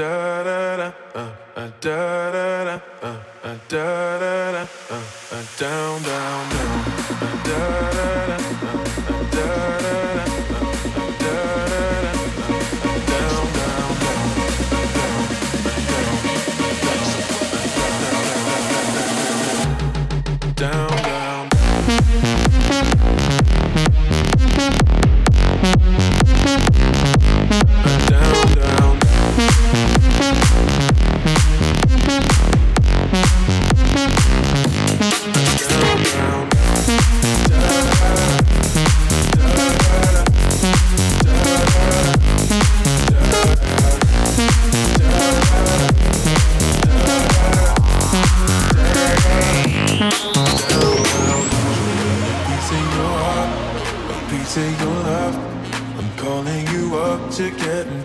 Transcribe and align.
uh, 0.00 0.92
uh, 1.14 1.32
uh, 1.56 1.70
down, 5.58 6.02
down, 6.02 6.02
down, 6.04 6.50
down. 7.44 8.67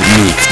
Mix. 0.00 0.49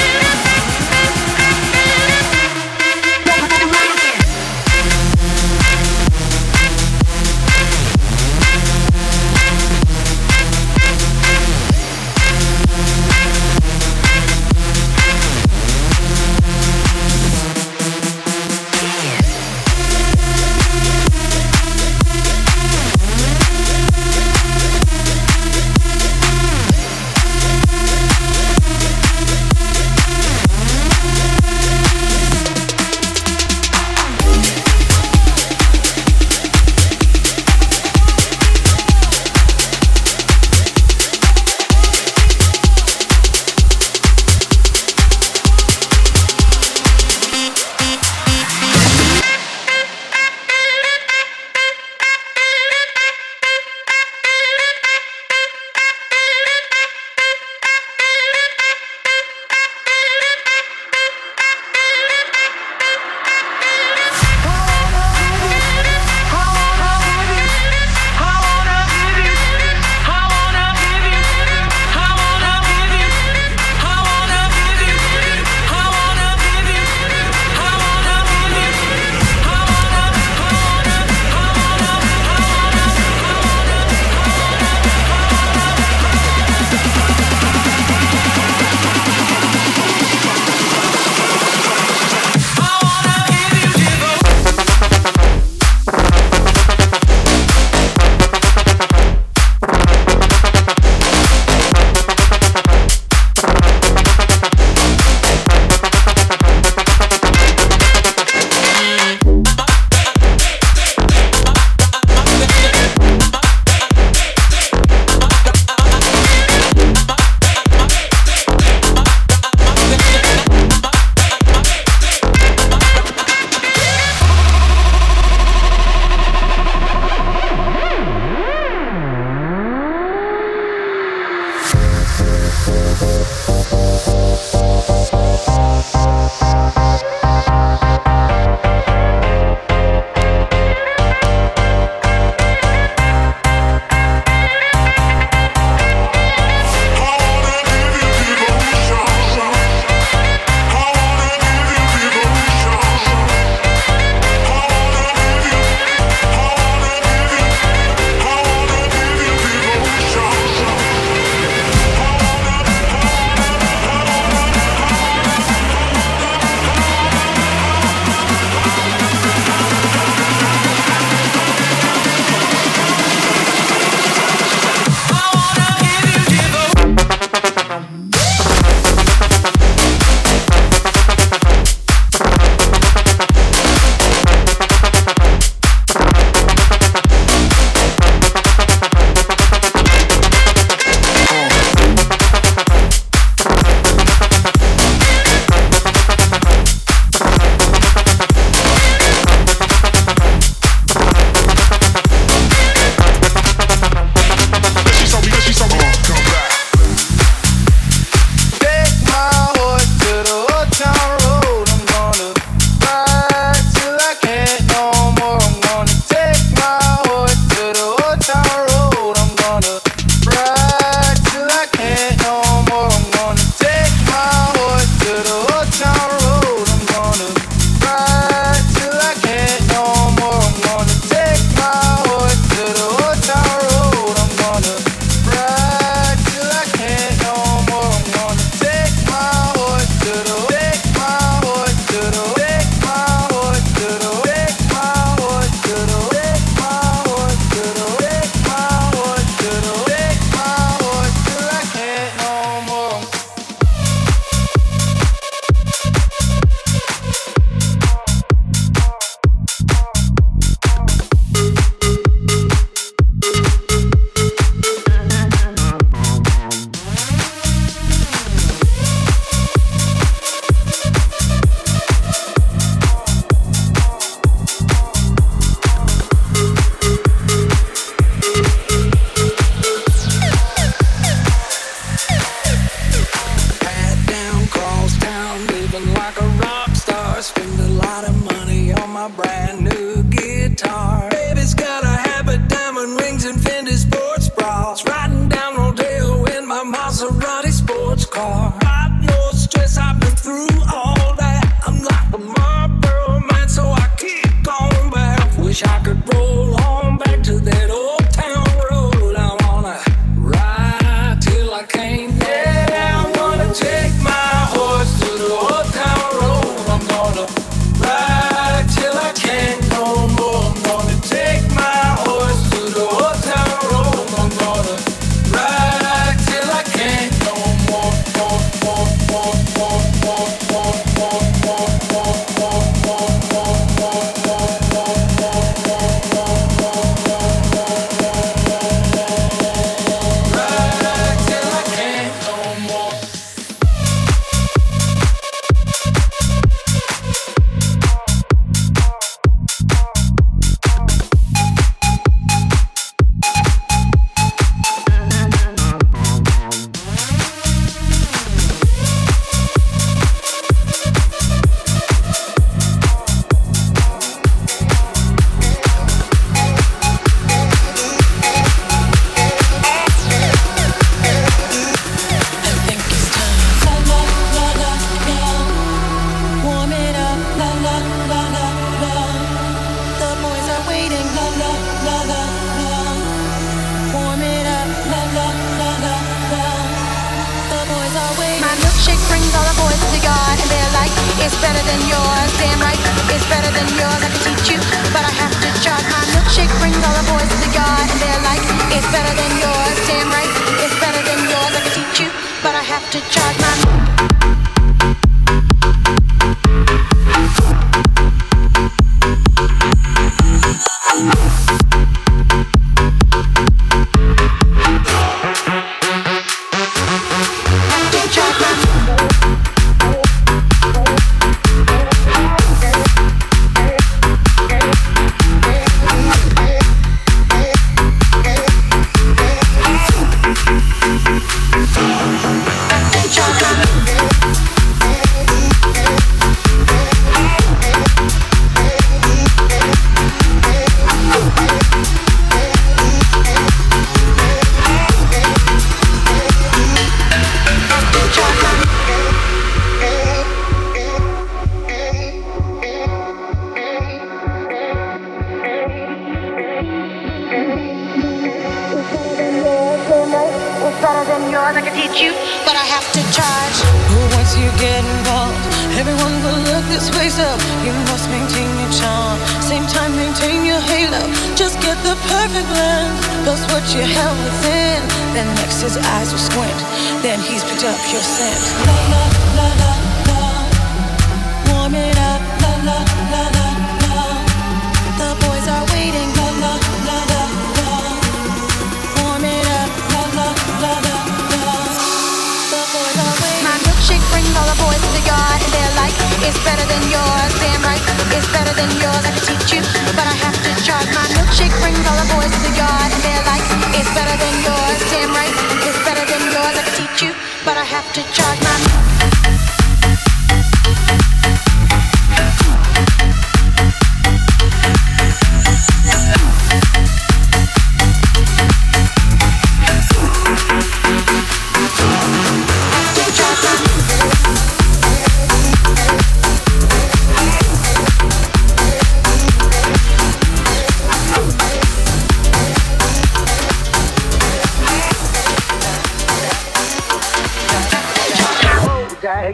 I 311.59 311.65
came 311.65 312.08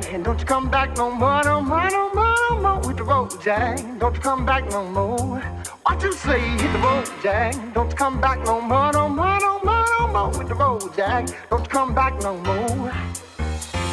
don't 0.01 0.41
you 0.41 0.47
come 0.47 0.71
back 0.71 0.97
no 0.97 1.11
more. 1.11 1.43
No 1.45 1.61
more, 1.61 1.89
no 1.91 2.11
more, 2.13 2.35
no 2.51 2.61
more 2.61 2.81
with 2.81 2.97
the 2.97 3.05
road 3.05 3.31
Jack. 3.43 3.79
Don't 3.99 4.15
you 4.15 4.21
come 4.21 4.45
back 4.45 4.69
no 4.71 4.85
more. 4.91 5.41
What 5.83 6.03
you 6.03 6.13
say, 6.13 6.41
hit 6.41 6.73
the 6.73 6.79
road, 6.79 7.09
Jack. 7.23 7.55
Don't 7.75 7.91
you 7.91 7.97
come 7.97 8.21
back 8.21 8.45
no 8.45 8.61
more, 8.61 8.93
no 8.93 9.09
more, 9.09 9.39
no 9.41 9.61
more, 9.63 9.85
no 9.99 10.07
more 10.09 10.29
with 10.31 10.49
the 10.49 10.55
road, 10.55 10.83
Jack. 10.97 11.29
Don't 11.51 11.61
you 11.61 11.69
come 11.69 11.95
back 11.95 12.21
no 12.23 12.37
more. 12.39 12.91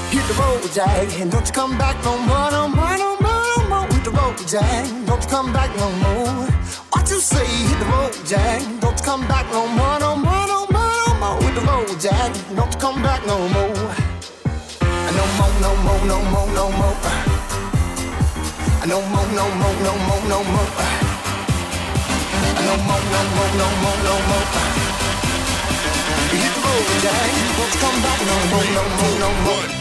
Hit 0.10 0.26
the 0.28 0.34
road 0.40 0.72
Jack. 0.74 1.20
And 1.20 1.32
don't 1.32 1.46
you 1.46 1.54
come 1.54 1.78
back 1.78 2.04
no 2.04 2.18
more, 2.18 2.52
no 2.52 2.68
more, 2.68 2.98
no 2.98 3.18
more, 3.18 3.44
no 3.58 3.70
more. 3.70 3.88
With 3.88 4.04
the 4.04 4.12
road 4.12 4.38
Jack. 4.48 4.86
Don't 5.06 5.22
you 5.24 5.30
come 5.30 5.54
back 5.54 5.76
no 5.78 5.92
more, 6.04 6.48
What 6.92 7.10
you 7.10 7.20
say, 7.20 7.46
hit 7.46 7.80
the 7.80 7.86
road 7.86 8.16
Jack. 8.26 8.62
Don't 8.82 8.98
you 8.98 9.06
come 9.06 9.28
back 9.28 9.46
no 9.52 9.68
more, 9.68 10.00
no 10.00 10.16
more, 10.16 10.48
no 10.48 10.66
more. 10.68 10.92
No 11.08 11.14
more, 11.20 11.38
with 11.38 11.56
the 11.56 11.62
road 11.62 12.00
Jack. 12.00 12.34
Don't 12.56 12.74
you 12.74 12.80
come 12.80 13.04
back 13.04 13.26
no 13.28 13.38
more, 13.50 14.11
no 15.18 15.26
more, 15.38 15.54
no 15.62 15.76
more. 15.76 16.06
No 16.06 16.18
more, 16.22 16.48
no 16.52 16.70
more, 16.70 16.72
no 16.72 16.72
more, 16.72 16.72
no 16.72 16.74
more. 16.74 16.98
No 18.88 19.02
more, 19.12 19.28
no 19.32 19.46
more, 19.60 19.76
no 19.84 19.94
more, 20.08 20.24
no 20.30 20.44
more. 20.44 20.70
No 22.62 22.74
more, 22.88 23.98
no 24.08 24.16
more, 24.30 24.48
You 27.32 27.48
won't 27.58 27.76
come 27.82 27.98
back. 28.04 28.20
no 28.30 28.36
more, 28.52 28.68
no 28.76 28.84
more. 28.98 29.16
No 29.20 29.30
more, 29.46 29.81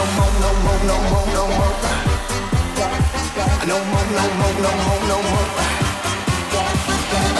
no 0.00 0.06
more, 0.16 0.32
no 0.40 0.50
more, 0.64 0.80
no 0.88 0.96
more, 1.10 1.26
no 1.36 1.42
more. 1.56 1.74
No 3.68 3.76
more, 3.90 4.08
no 4.16 4.24
more, 4.38 4.54
no 4.64 4.70
more, 4.84 5.00
no 5.10 5.16
more. 5.28 5.48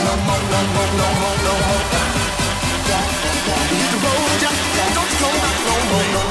No 0.07 0.12
more, 0.27 0.42
no 0.53 0.61
more, 0.75 0.90
no 1.01 1.09
more, 1.20 1.38
no 1.46 1.55
more. 1.68 1.85
Hit 3.70 3.87
the 3.92 3.99
road, 4.05 4.33
just 4.42 4.61
don't 4.94 5.12
go 5.20 5.29
back 5.40 5.57
no 5.66 5.75
more. 5.90 6.30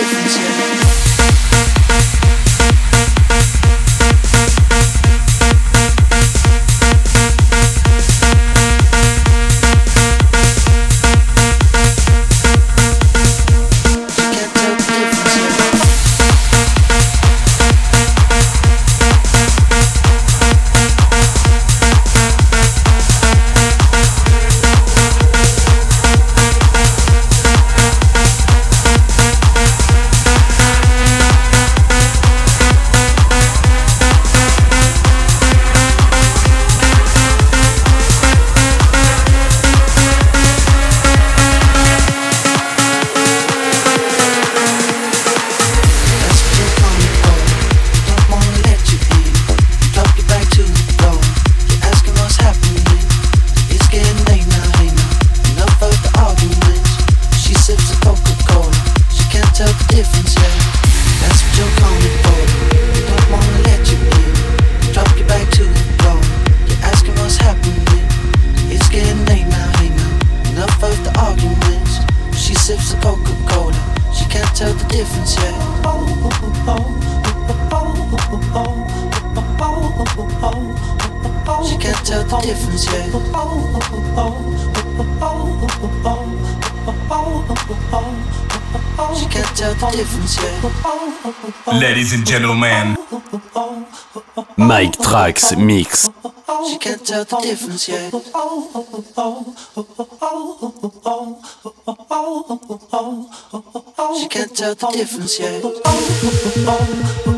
Ladies 0.00 0.49
gentlemen, 92.40 92.96
Mike 94.56 94.92
Trax 94.92 95.54
Mix. 95.58 96.08
She 96.70 96.78
can't 96.78 97.06
tell 97.06 97.24
the 97.24 97.36
difference 97.42 97.86
yet. 97.88 98.10
She 104.18 104.28
can't 104.28 104.56
tell 104.56 104.74
the 104.74 104.90
difference 104.92 105.38
yet. 105.38 107.29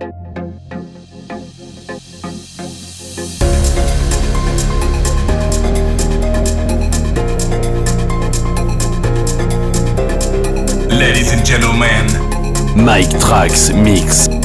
Ladies 0.00 0.14
and 11.34 11.44
gentlemen, 11.44 12.06
Mike 12.82 13.10
Trax 13.20 13.74
Mix. 13.74 14.39